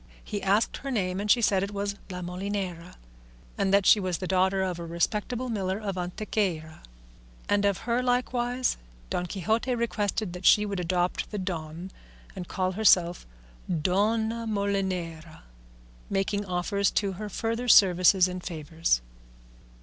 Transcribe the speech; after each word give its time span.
He 0.23 0.41
asked 0.41 0.77
her 0.77 0.89
name, 0.89 1.19
and 1.21 1.29
she 1.29 1.43
said 1.43 1.61
it 1.61 1.69
was 1.75 1.93
La 2.09 2.23
Molinera, 2.23 2.95
and 3.55 3.71
that 3.71 3.85
she 3.85 3.99
was 3.99 4.17
the 4.17 4.25
daughter 4.25 4.63
of 4.63 4.79
a 4.79 4.83
respectable 4.87 5.47
miller 5.47 5.77
of 5.77 5.95
Antequera; 5.95 6.81
and 7.47 7.65
of 7.65 7.85
her 7.85 8.01
likewise 8.01 8.77
Don 9.11 9.27
Quixote 9.27 9.75
requested 9.75 10.33
that 10.33 10.43
she 10.43 10.65
would 10.65 10.79
adopt 10.79 11.29
the 11.29 11.37
"Don" 11.37 11.91
and 12.35 12.47
call 12.47 12.71
herself 12.71 13.27
Dona 13.71 14.47
Molinera, 14.47 15.43
making 16.09 16.45
offers 16.45 16.89
to 16.89 17.11
her 17.11 17.29
further 17.29 17.67
services 17.67 18.27
and 18.27 18.43
favours. 18.43 19.01